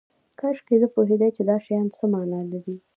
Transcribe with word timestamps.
کاشکې 0.39 0.75
زه 0.81 0.87
پوهیدای 0.93 1.31
چې 1.37 1.43
دا 1.49 1.57
شیان 1.65 1.87
څه 1.97 2.03
معنی 2.11 2.41
لري 2.51 2.75